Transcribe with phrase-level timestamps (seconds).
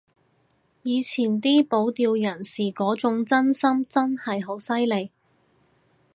[0.81, 5.11] 以前啲保釣人士嗰種真心真係好犀利